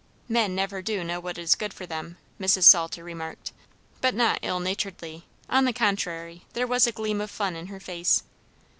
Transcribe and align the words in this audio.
"Men 0.27 0.55
never 0.55 0.81
do 0.81 1.03
know 1.03 1.19
what 1.19 1.37
is 1.37 1.53
good 1.53 1.75
for 1.75 1.85
them," 1.85 2.17
Mrs. 2.39 2.63
Salter 2.63 3.03
remarked, 3.03 3.51
but 4.01 4.15
not 4.15 4.39
ill 4.41 4.59
naturedly; 4.59 5.25
on 5.47 5.65
the 5.65 5.73
contrary, 5.73 6.41
there 6.53 6.65
was 6.65 6.87
a 6.87 6.91
gleam 6.91 7.21
of 7.21 7.29
fun 7.29 7.55
in 7.55 7.67
her 7.67 7.79
face. 7.79 8.23